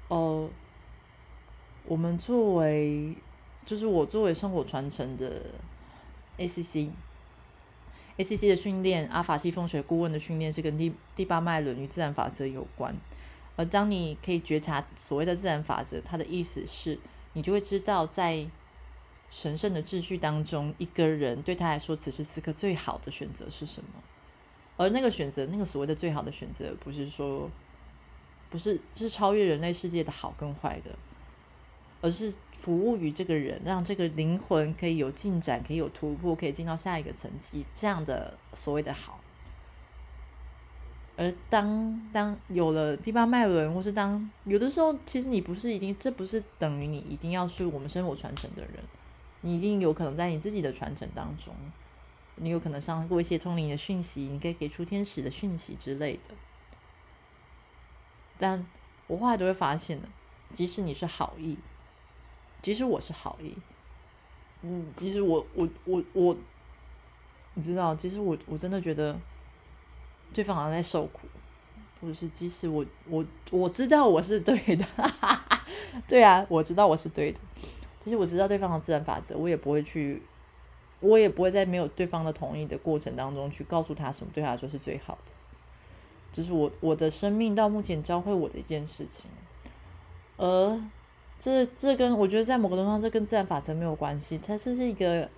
[0.09, 0.49] 呃，
[1.85, 3.15] 我们作为，
[3.67, 5.43] 就是我作为生活传承的
[6.39, 12.97] ACC，ACC 的训练，阿法西风水顾问的训练是跟第第八脉轮与自然法则有关。
[13.61, 16.99] 而当你可以觉察所谓的自然法则，它的意思是，
[17.35, 18.47] 你就会知道在
[19.31, 23.91] 神圣的秩序当中，一个人对他来说，此时此刻最好的选择是什么？
[24.79, 27.51] 而那个选择，那个所谓的最好的选择，不是说。
[28.49, 30.91] 不是，是超越人类世界的好跟坏的，
[32.01, 39.21] 而是服务于这个人，让这个灵魂可以有进展，可以有突破，可以进到下一个层级，这样的所谓的好。
[41.21, 48.73] 而当当有了第八脉轮，或是当有的时候，其实你不是一定，这不是等于你一定要是我们生活传承的人，
[49.43, 51.55] 你一定有可能在你自己的传承当中，
[52.37, 56.35] 你有可能上过一些通灵的讯息，你可以给出天使的讯息之类的。
[58.39, 58.67] 但
[59.07, 60.09] 我后来都会发现的，
[60.55, 61.59] 即使你是好意，
[62.63, 63.55] 即使我是好意，
[64.63, 66.35] 嗯，即使我我我我，
[67.53, 69.21] 你知道，其实我我真的觉得
[70.33, 71.27] 对方好像在受苦，
[72.01, 74.85] 或者是即使我我我知道我是对的，
[76.07, 77.39] 对啊，我知道我是对的，
[78.03, 80.23] 其实我知道对方的自然法则，我也不会去，
[81.01, 85.33] 我也不会在没有对方的同意的过程当中去告诉他什么对他来说是最好的。
[86.33, 89.29] 这是我我的生命到目前教会我的一件事情，
[90.37, 90.81] 而
[91.41, 95.29] 这这跟我觉得在某个程度上，这跟自然法则没有关系，它是是一个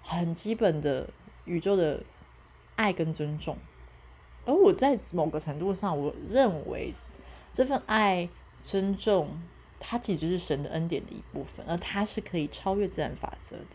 [0.00, 1.08] 很基本的
[1.44, 2.04] 宇宙的
[2.76, 3.56] 爱跟尊重。
[4.44, 6.92] 而我在某个程度上，我认为
[7.52, 8.28] 这份爱、
[8.64, 9.40] 尊重，
[9.78, 13.66] 它其实就是神的恩典的一部分，而它是可以超越自然法则的。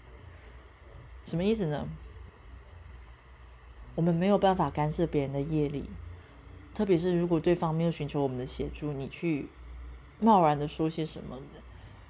[1.23, 1.87] 什么意思呢？
[3.95, 5.89] 我们没有办法干涉别人的业力。
[6.75, 9.47] 特别是如果对方没有寻求我们的协助，你去
[10.19, 11.37] 贸然的说些什么，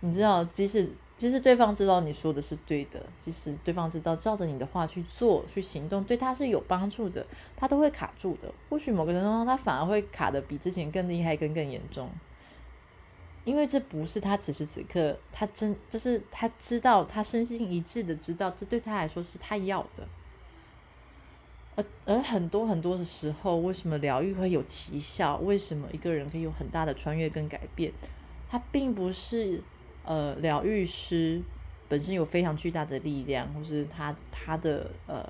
[0.01, 7.25] 你知道，即使即使对方知道你说的是对的，即使对方知道照着你的话去做、去行动，对他是有帮助的，
[7.55, 8.53] 他都会卡住的。
[8.69, 12.07] 或许某个程度上，他反而会卡的比之前更厉害、更更严重，
[13.45, 20.07] 因为这不是他此时此刻他真就是他知道，他身心一致的知道，这对他来说是他要的。
[21.75, 25.37] 而而很多很多的时候，为什么疗愈会有奇效？
[25.37, 27.91] 为什么一个人可以有很大的穿越跟改变？
[28.49, 29.61] 他并不是
[30.07, 31.39] 呃疗愈师
[31.87, 35.23] 本身有非常巨大的力量，或是他他的呃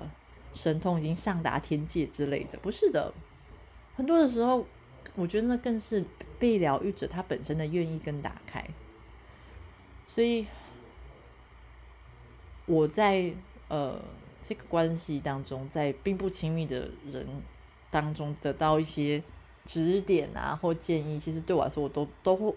[0.54, 3.12] 神通已经上达天界之类的，不是的。
[3.94, 4.64] 很多的时候，
[5.14, 6.02] 我觉得那更是
[6.38, 8.64] 被疗愈者他本身的愿意跟打开。
[10.08, 10.46] 所以
[12.64, 13.34] 我在
[13.68, 14.00] 呃。
[14.40, 17.26] 这个关系当中，在并不亲密的人
[17.90, 19.22] 当中得到一些
[19.66, 22.54] 指点啊或建议，其实对我来说，我都都会，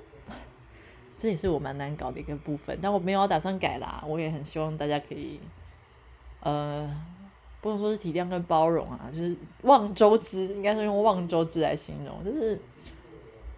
[1.21, 2.79] 这也是我蛮难搞的一个部分。
[2.81, 5.39] 但我没有打算改啦，我也很希望大家可以，
[6.39, 6.89] 呃，
[7.61, 12.25] 不能说是体谅跟包容啊，就是望周知，应该是用望周知来形容。
[12.25, 12.59] 就是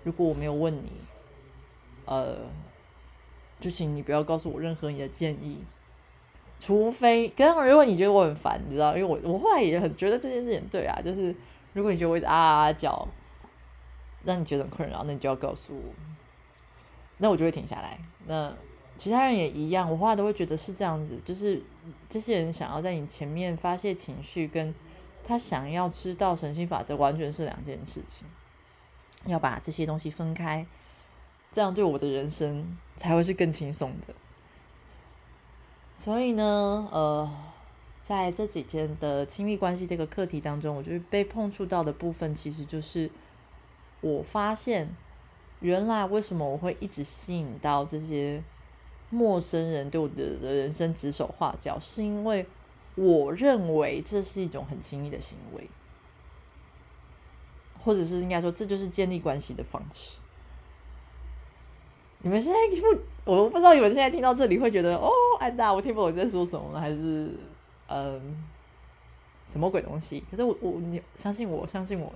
[0.04, 0.91] 如果我没有问你，
[2.04, 2.39] 呃，
[3.62, 5.63] 就请你不要告诉我任何你的建议。
[6.60, 11.34] 除非，可是如果你觉得我很烦，你知道，因为我我后来也很觉得这件事情对啊，就是
[11.73, 13.08] 如果你觉得我一直啊啊叫，
[14.23, 15.93] 让你觉得很困扰，那你就要告诉我，
[17.23, 17.97] 那我就会停下来。
[18.27, 18.53] 那
[18.97, 21.63] 其他人也一样，我后来都会觉得是这样子，就是
[22.09, 24.75] 这些人想要在你前面发泄情绪，跟
[25.25, 28.27] 他想要知道神性法则完全是两件事情，
[29.25, 30.67] 要把这些东西分开，
[31.49, 34.13] 这样对我的人生才会是更轻松的。
[35.95, 37.31] 所以呢，呃，
[38.01, 43.09] 在这几天的亲密关系这个课题当中，我觉得被碰触到的部分，其实就是
[44.01, 44.93] 我发现，
[45.63, 48.43] 原来为什么我会一直吸引到这些
[49.10, 52.45] 陌生人对我的人生指手画脚，是因为
[52.95, 55.70] 我认为这是一种很亲密的行为，
[57.82, 60.20] 或者是应该说，这就是建立关系的方式。
[62.24, 62.57] 你们现在
[63.24, 65.09] 不，我不知道你们现在听到这里会觉得哦，
[65.39, 67.32] 安达，我听不懂你在说什么，还是
[67.88, 68.43] 嗯，
[69.47, 70.22] 什么鬼东西？
[70.30, 72.14] 可是我我你相信我，相信我，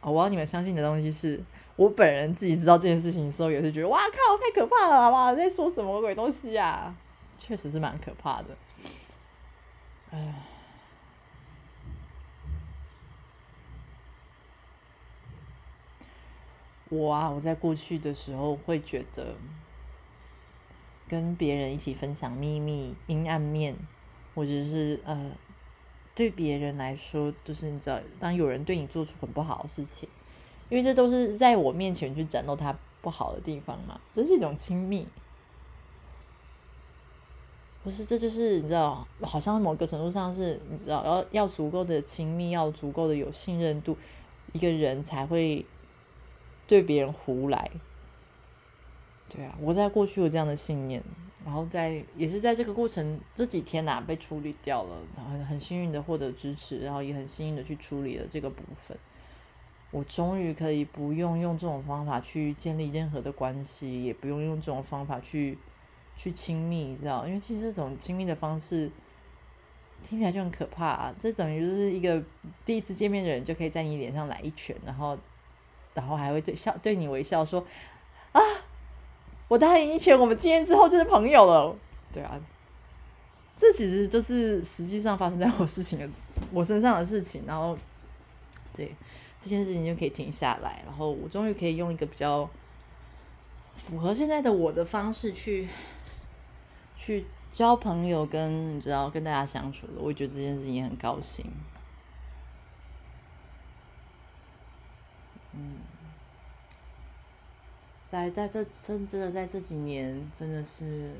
[0.00, 1.40] 我要你们相信的东西是
[1.76, 5.34] 我本人自己知道这件事情的时候，也是觉得哇靠，太可怕了，好不好？
[5.34, 6.94] 在说什么鬼东西啊？
[7.38, 8.56] 确实是蛮可怕的，
[10.10, 10.34] 哎。
[16.90, 19.34] 我啊，我在过去的时候会觉得，
[21.08, 23.74] 跟别人一起分享秘密、阴暗面，
[24.32, 25.32] 或者是呃，
[26.14, 30.08] 对别人来说，就是你知道，当有人对你做出很不好的事情，
[30.74, 35.06] 因为这都是在我面前去展露他不好的地方嘛，这是一种亲密。
[37.84, 43.96] 不是，这就是你知道，好像某个程度上是，你知道，要要足够的亲密，要足够的有信任度，
[44.52, 45.64] 一个人才会
[46.66, 47.70] 对别人胡来。
[49.28, 51.00] 对啊，我在过去有这样的信念，
[51.44, 58.98] 然后在也是在这个过程这几天呐被处理掉了，然后很幸运的获得支持，然后也很幸运的去处理了这个部分。
[59.94, 65.56] 我终于可以不用用这种方法去建立任何的关系，也不用用这种方法去。
[66.16, 67.26] 去亲密，你知道？
[67.26, 68.88] 因为其实这种亲密的方式
[70.08, 71.14] 听起来就很可怕啊！
[71.18, 72.22] 这等于就是一个
[72.64, 75.18] 第一次见面的人就可以在你脸上来一拳，然后，
[75.92, 77.66] 然后还会对笑对你微笑说
[78.30, 78.40] ：“啊，
[79.48, 81.76] 我打你一拳，我们今天之后就是朋友了。”
[82.14, 82.40] 对啊，
[83.56, 86.08] 这其实就是实际上发生在我事情的
[86.52, 87.42] 我身上的事情。
[87.44, 87.76] 然后，
[88.72, 88.94] 对
[89.44, 92.48] 这件事情就可以停下来，然后我终于可以用一个比较
[93.76, 95.68] 符合现在的我的方式去。
[96.96, 101.44] 去交朋友，跟你知道跟大家相处的，我觉得这件事情也很高兴。
[105.52, 105.76] 嗯，
[108.10, 111.12] 在在这真真的在这几年，真的是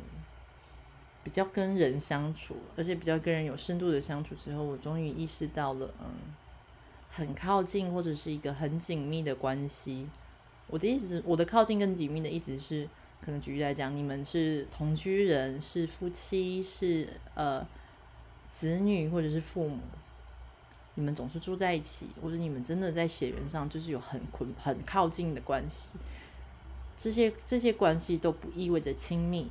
[1.23, 6.07] 比较跟人相处，而且比较跟人有深度的相处之后，我终于意识到了，嗯，
[7.15, 10.07] 很靠近或者是一个很紧密的关系。
[10.67, 12.89] 我的意思是，我的靠近跟紧密的意思是。
[13.25, 17.67] 可能举例来讲，你们是同居人，是夫妻，是呃
[18.51, 19.79] 子女，或者是父母，
[20.95, 25.89] 你们总是住在一起，或者你们真的在血缘上就是有很捆很靠近的关系。
[26.99, 29.51] 这些这些关系都不意味着亲密，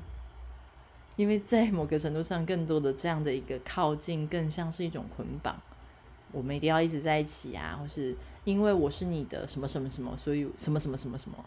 [1.15, 5.59] 因为在某个程度上，更多的这样的一个靠近，更像是一种捆绑。
[6.33, 8.13] 我们一定要一直在一起啊，或是
[8.43, 11.37] 因为我是你的什么什么什么，所以什么什么什么什么。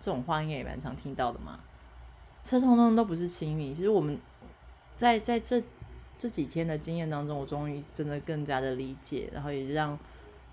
[0.00, 1.58] 这种话应该也蛮常听到的嘛，
[2.42, 3.72] 这通通都不是亲密。
[3.72, 4.18] 其实我们
[4.98, 5.62] 在在这
[6.18, 9.98] 这几天的经验当中，我终于真的更加的理解，然后也让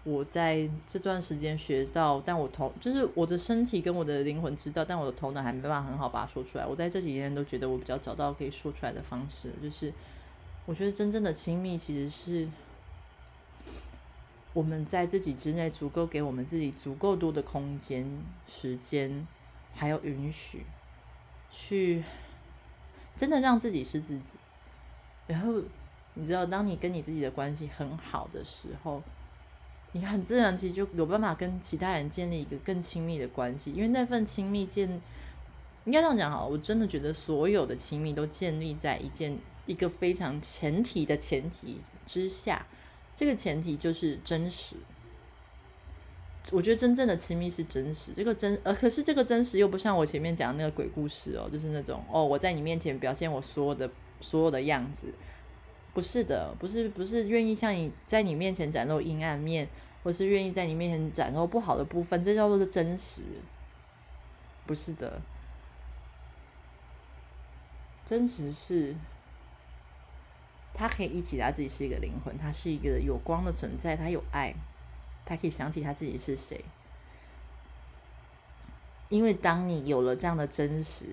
[0.06, 6.66] 我在这段时间学到，但我头就是我的身体跟我的灵魂知道，但我的头脑还没办法很好把它说出来。
[6.66, 9.92] 我在这几天都觉得我比较找到可以说出来的方式，就是
[10.66, 12.48] 我觉得真正的亲密其实是。
[14.54, 18.06] 我们在自己之内足够给我们自己足够多的空间、
[18.46, 19.26] 时间，
[19.74, 20.66] 还有允许，
[21.50, 22.04] 去
[23.16, 24.34] 真的让自己是自己。
[25.28, 25.62] 然后
[26.16, 29.02] 你知道，当你跟你自己的关系很好的时候，
[29.94, 33.72] 你很自然其实就有办法跟其他人建立一个更亲密的关系。
[33.72, 34.90] 因为那份亲密建，
[35.86, 42.66] 应该这样讲哈，我真的觉得所有的亲密都建立在一件一个非常前提的前提之下。
[43.22, 44.76] 这个前提就是真实，
[46.52, 48.14] 我觉得真正的亲密是真实。
[48.16, 53.88] 这个真呃，可是这个真实又不像我前面讲的那个鬼故事哦，就是那种哦，我在你面前表现我所有的
[54.22, 55.14] 所有的样子，
[55.94, 59.70] 不是的，不是不是愿意像你在你面前展露阴暗面，
[60.02, 63.22] 或是愿意在你面前展露不好的部分，这叫做是真实，
[64.66, 65.22] 不是的，
[68.04, 68.96] 真实是。
[70.74, 74.54] 他可以忆起他自己是一个灵魂，他是一个有光的存在，他有爱，
[75.26, 76.64] 他可以想起他自己是谁。
[79.10, 81.06] 因为当你有了这样的真实，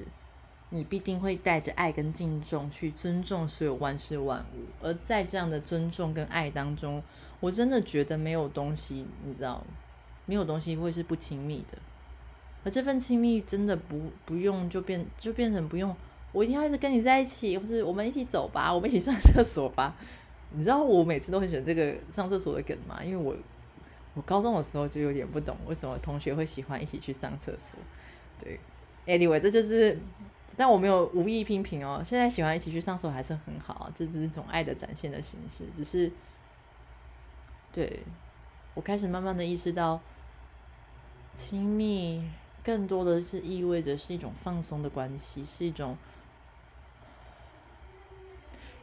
[0.70, 4.66] 你必定会带着爱跟敬重去尊重所有万事万物。
[4.80, 7.02] 而在这样的尊重跟爱当中，
[7.40, 9.64] 我真的觉得没有东西，你知道，
[10.26, 11.78] 没有东西会是不亲密的。
[12.64, 15.94] 而这份亲密真的不不用就变就变成不用。
[16.32, 19.94] 我一定要一直跟你在一起，不是我们一起走吧，我们一起上厕所吧。
[20.52, 23.02] 你知道我每次都很喜欢这个上厕所的梗吗？
[23.02, 23.36] 因为我
[24.14, 27.78] 我高中的时候就有点不懂为什么同学会喜欢一起去上厕所。
[28.38, 28.58] 对
[29.06, 29.98] ，anyway，这就是，
[30.56, 32.02] 但我没有无意批评哦。
[32.04, 35.64] 现在喜欢一起去上厕所还是很好，这只是一种爱的展现的形式。
[35.74, 36.10] 只是，
[37.72, 38.00] 对
[38.74, 40.00] 我开始慢慢的意识到，
[41.34, 42.22] 亲密
[42.62, 45.96] 更多的是意味着是一种放松的关系，是一种。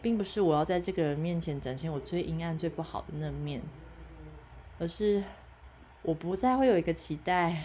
[0.02, 3.62] 并不是我要在这个人面前展现我最阴暗、最不好的那面，
[4.78, 5.24] 而是
[6.04, 7.64] 我不再会有一个期待。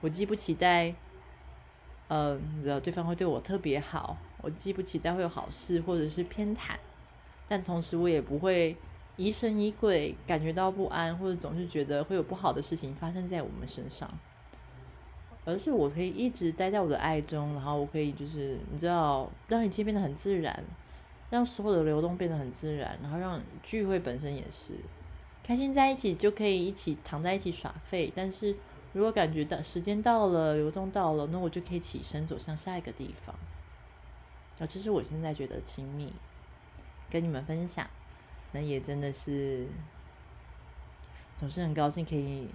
[0.00, 0.94] 我既不期待，
[2.06, 6.76] 呃，你知道对方会对我特别好，我既不期待会有好事或者是偏袒，
[7.48, 8.76] 但同时我也不会
[9.16, 14.08] 疑神疑鬼，感觉到不安，或者总是觉得会有不好的事情发生在我们身上。
[15.44, 20.62] 而是我可以一直待在我的爱中，然后我可以就是你知道，让一切变得很自然。
[21.30, 24.72] 让所有的流动变得很自然，然后让聚会本身也是
[25.44, 28.12] 开心在一起，就可以一起躺在一起耍废。
[28.14, 28.56] 但是
[28.92, 33.34] 如果感觉到时间到了，流动到了，那我就可以起身走向下一个地方。
[34.58, 36.12] 啊，这是我现在觉得亲密，
[37.10, 37.86] 跟你们分享，
[38.52, 39.68] 那也真的是
[41.38, 42.48] 总是很高兴可以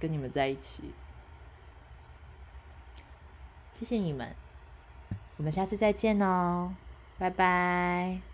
[0.00, 0.84] 跟你们在一起。
[3.78, 4.34] 谢谢你们，
[5.36, 6.74] 我们下次再见哦。
[7.22, 8.31] 拜拜。